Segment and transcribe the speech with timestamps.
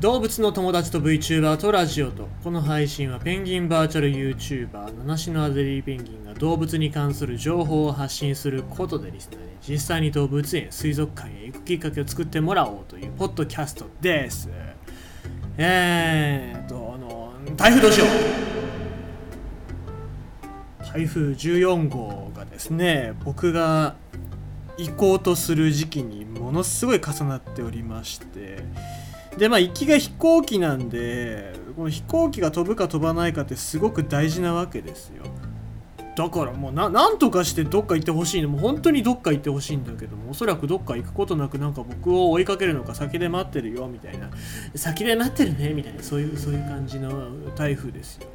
[0.00, 14.48] 動物の友達と VTuber とラジオとこの配信はペンギンバーチャル YouTuber 七種のアデリーペンギンが動物に関する情報を発信することでリスナーに実際に動物園水族館へ行くきっかけを作ってもらおうというポッドキャストです。
[15.58, 18.08] えーっとあの台風どうしよう
[20.82, 23.96] 台風14号がですね僕が
[24.78, 28.64] 行こうとする時期にものすごい重なっておりまして
[29.36, 35.24] でまあ行きが飛行機なんでこの飛行機が飛ぶか飛ばないかってすごく大事なわけですよ。
[36.16, 38.48] だからもうなんとかしてどっか行ってほしいの。
[38.48, 44.28] もう本当にどっか行ってほしいんだけどもおそらくどっか行くことなくなんか僕を追いかけるのか先で待ってるよみたいな。
[44.74, 48.26] 先で待ってるねみたいなそういうそういう感じの台風ですよ。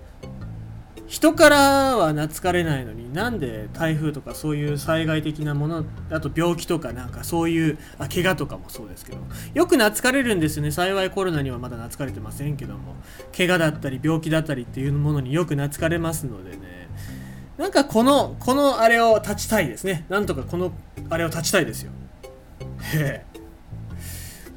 [1.08, 1.58] 人から
[1.98, 9.20] は懐かれないのになんで台風とかそういう災害的なものあと病気とかなんかそういうあ怪我とかもそうですけど。
[9.54, 10.72] よく懐かれるんですよね。
[10.72, 12.96] 幸いコロナにはまだ懐かれてませんけども。
[13.36, 16.90] 怪我だったり病気だったりっていうものによく懐かれますのでね。
[17.58, 20.06] なんかこのこのあれを立ちたいですね。
[20.10, 20.72] なんとかこの
[21.10, 21.92] あれを立ちたいですよ。
[22.96, 23.35] へえ。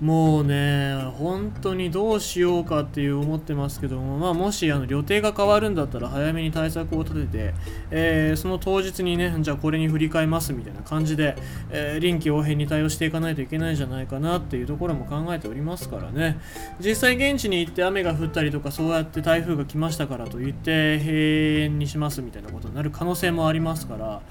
[0.01, 7.55] もうね本当にどうしようかっていう思ってますけども、まあ、もしあの予定が変わるんだったら早めに対策を立てて、
[7.91, 11.37] えー、その当日にねじゃあこれに振り替えますみたいな感じで、
[11.71, 16.39] えー、臨機応変に対応していかないといけないんじゃないかなっていうところも考えておりますからね。
[16.81, 24.23] 実際現地に行って雨が降ったりとかそうやって台風が来ましたからといって閉園にしますみたいなことになる可能性もありますから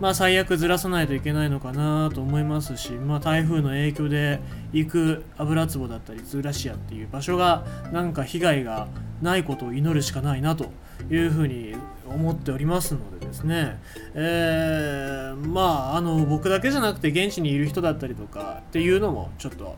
[0.00, 4.40] まあ最悪ずらさないといけないのかなと思いますし、まあ、台風の影響で
[4.72, 5.05] 行く
[5.38, 8.88] 油壺だったりズーラシアっていう場所がなんか被害が
[9.22, 10.66] ないことを祈るしかないなと
[11.10, 11.74] いうふうに
[12.06, 13.80] 思っておりますのでですね、
[14.14, 19.76] えー、まああの僕だけじゃなくて現地にいる人だったりとかっていうのもちょっと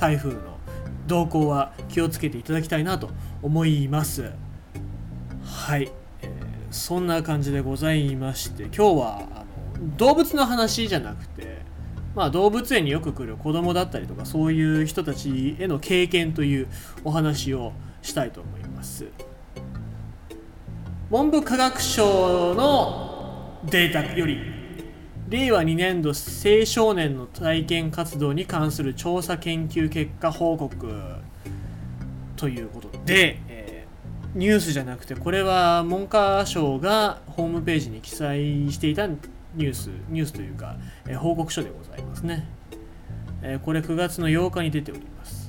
[0.00, 0.40] 台風の
[1.06, 3.10] 動向は気をつけていただきたいなと
[3.42, 4.32] 思います。
[5.44, 5.90] はい、
[6.22, 6.30] えー、
[6.70, 9.44] そんな感じでございまして今日はあ
[9.80, 11.43] の動物の話じゃなくて
[12.14, 16.68] まあ、動物園によく来る子供だったりとかそういう人たちへの経験という
[17.02, 19.06] お話をしたいと思います。
[21.10, 24.38] 文部科学省のデータより
[25.28, 30.92] 令和2年度青少年の体験活動に関する調査研究結果報告
[32.36, 39.08] ということで、えー、ニュースじゃなくてこれは文科省がホームページに記載していた
[39.54, 40.76] ニュースニュースというか、
[41.08, 42.46] え、報告書でございますね、
[43.42, 45.44] え、これ9月の8日に出ております。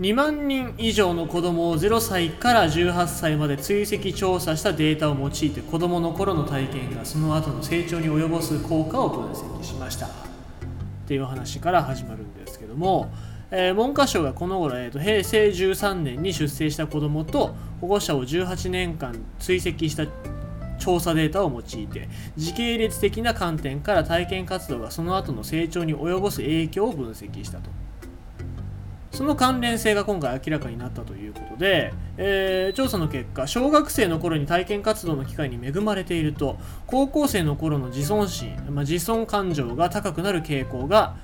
[0.00, 10.06] 2万人以上の子供を0歳から18歳まで追跡調査したデータを用いて子供の頃の体験がその後の成長に及ぼす効果を分析しました。
[10.06, 10.10] っ
[11.06, 13.12] ていう話から始まるんですけども、
[13.50, 20.06] えー、文科省がこの頃、えーと、平成13年に出生した子供と保護者を18年間追跡した
[20.82, 27.70] 調査データを用いて時系列的な観点から体験活動がその後の成長に及ぼす影響を分析したと
[29.12, 41.14] その関連性が今回明らかになったということで、えー、調査の結果小学生の頃に体験活動の機会に恵まれていると高校生の頃の自尊心、まあ、自尊感情が高くなる傾向が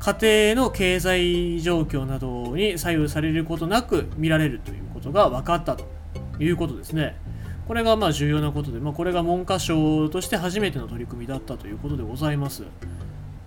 [0.00, 5.86] 家庭の経済状況などに左右されることなく見られるということが分かったと
[6.40, 7.16] いうことですね。
[7.68, 12.62] これがまあ重要なことで、まあ、これが文科省として初めての取り組みだったということでございます。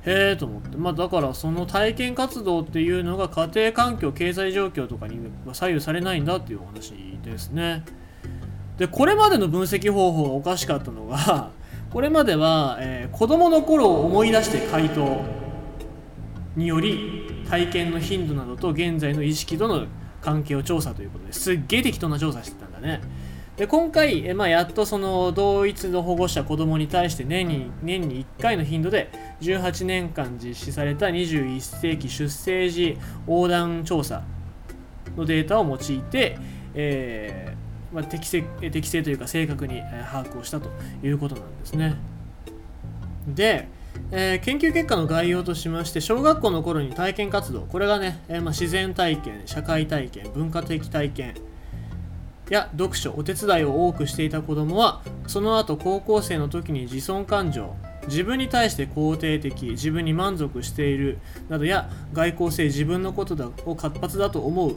[0.05, 5.19] へえと思って、まあ、だからその体験活動っていうのが家庭環境経済状況とかに
[5.53, 6.93] 左右されないんだっていうお話
[7.23, 7.83] ですね。
[8.77, 11.49] でこれまでの分析方法がおかしかったのが
[11.89, 15.25] これまでは、えー、子どもの頃を思い出して回答
[16.55, 19.85] により体験の頻度などと現在の意識との
[20.21, 23.01] 関係を調査ということですっげえ適当な調査してたんだね。
[23.57, 34.23] で今回、えまあ、やっとその同一の保護者子供に対して年に年に1回の頻度で18年間実施された21世紀出生時横断調査
[35.17, 36.37] のデータを用いて、
[36.73, 40.69] えー、まあ、適正適正というか正確に把握をしたと
[41.03, 41.95] いうことなんですね。
[43.27, 43.67] で、
[44.11, 51.35] えー、研究結果の概要としまして小学校の頃に体験活動これがね、えー、まあ、自然体験社会体験文化的体験
[52.51, 57.73] や読書お手伝いを多くしていた子供はその後高校生の時に自尊感情
[58.07, 64.75] 自分に対して肯定的自分に満足しているなどや外交性自分のことだを活発だと思う。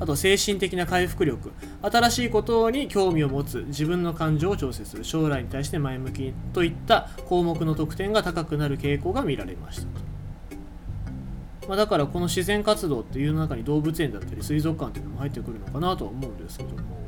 [0.00, 11.68] あと精神的な回復力新しいことに興味を持つ自分の感情を調整する将来に対して前向きといった項目の得点が高くなる傾向が見られました。
[11.68, 17.01] まあ、だからこの自然活動っていう中に動物園だったり水族館っていうのも入ってくるのかなとは思うんですけども、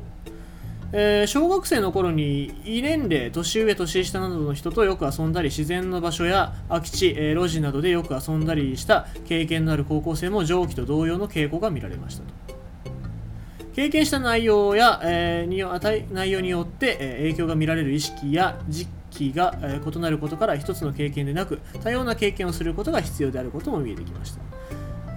[0.91, 12.55] えー、小学生の頃に異年齢年上年下などの人とよく遊んだり自然の場所や空き地、えー、路地などでよく遊んだりした経験のある高校生も上記と同様の傾向が見られましたと。
[13.75, 24.39] 経験した内容や、えー、内容によって、え影響が見られる意識や時期が、え異なることから一つの経験でなく多様な経験をすることが必要であることも見えてきました。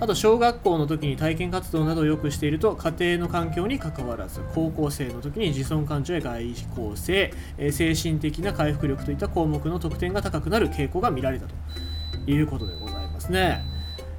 [0.00, 13.64] あと小学校の時に体験活動などをよくしていると家庭の環境にかかわらず高校生の時に自尊感情や外交性、え精神的な回復力といった項目の得点が高くなる傾向が見られたということでございますね。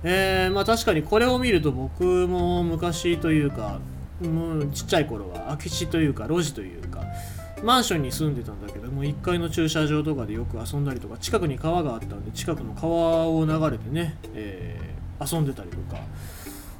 [0.03, 3.79] えー、まあ確かにこれを見ると僕も昔というか
[4.21, 7.03] もうちっちゃい頃は空き地というか路地というか
[7.63, 16.01] マンションに住んでたんだけども1階の駐車場とかでよく遊んだりとか近くに川があったんで近くの川を流れてね、えー、遊んでたりとか、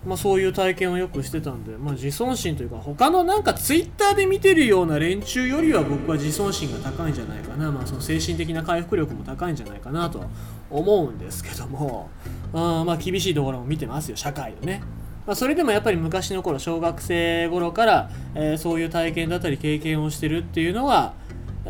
[0.06, 10.24] まあ、そういう体験をよくしてたんで、まあ、自尊心というか他のなんかツイッターで見てるような連中よりは僕は自尊心が高いんじゃないかな、まあ、その精神的な回復力も高いんじゃないかなと
[10.70, 12.10] 思うんですけども。
[12.54, 14.18] あまあ厳しいところも見てますよ。
[14.18, 14.82] 社会のね。
[15.26, 21.14] まあ、それでもやっぱり昔の頃小学生頃から、えー、そういう体験だったり経験をしてるっていうのは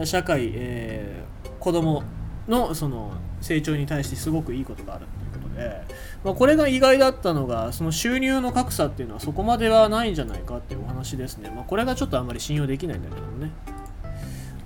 [0.06, 2.04] 社会、えー、子供
[2.48, 3.12] のその
[3.42, 5.82] 成長に対してすごくいいことがあるということで、
[6.24, 13.52] まあ、これが意外だったのがその収入の格差っていうのはそこまではないんじゃないかっていうお話ですね、まあ、これがちょっとあんまり信用できないんだけどもね。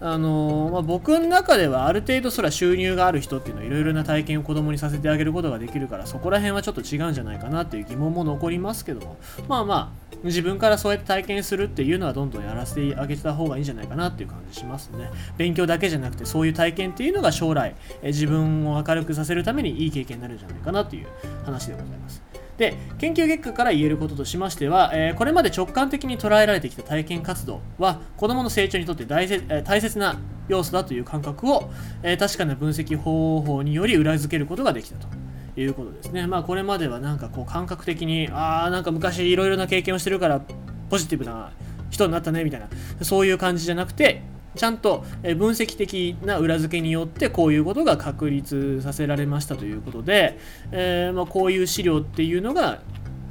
[0.06, 9.18] あのまあ、僕の中ではある程度そら収入がある人っていうのはいろいろな体験を子供にさせてあげることができるからそこら辺はちょっと違うんじゃないかなっていう疑問も残りますけども
[9.48, 21.08] まあまあ自分からそうやって体験するっていうのはどんどんやらせてあげた方がいいんじゃないかなっていう感じしますね勉強だけじゃなくてそういう体験っていうのが将来自分を明るくさせるためにいい経験になるんじゃないかなっていう
[21.46, 22.24] 話でございます
[22.58, 31.72] で研究結果から言えることとしましては、えー、これまで直感的に捉えられてきた体験活動は子どもの成長にとって大切,、え、大切な要素だという感覚を、
[32.04, 35.23] えー、確かな分析方法により裏付けることができたと。
[35.55, 36.27] いうことですね。
[36.27, 40.41] まあこれまではなんかこう感覚的に、ああ、なんか昔いろいろな経験をしてるから
[40.89, 41.51] ポジティブな
[41.89, 42.69] 人になったねみたいな、
[43.01, 44.23] そういう感じじゃなくて、
[44.55, 50.38] ちゃんと分析的な裏付けによってこういうことが確立させられましたということで、
[50.71, 52.81] えー、まあ、こういう資料っていうのが、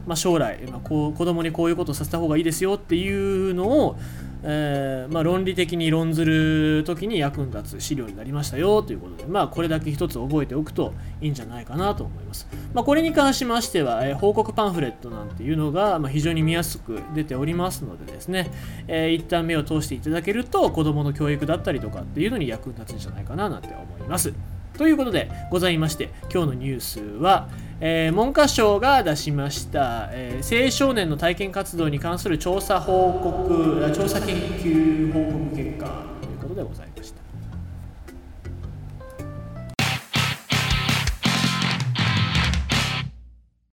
[0.06, 3.98] まあ、将来、まあ、こう子供にこういうことをさせた方がいいですよっていうのを、
[4.44, 12.48] えー、まあ、論理的に論ずる時に役に立つ資料になりましたよということで、まあ、これだけ一つ覚えておくといいんじゃないかなと思います。
[12.74, 18.50] まあ、これに関しましては、えー、報告パンフレットなんていうのが、ま非常に見やすく出ておりますのでですね、
[18.88, 24.32] えー、一旦目を通していただけると子どもの教育だったりとかっていうのに役に立つんじゃないかななんて思います。
[24.76, 27.48] ということでございまして今日のニュースは、
[27.80, 36.11] えー、文科省が出しました、えー、青少年の体験活動に関する調査報告調査研究報告結果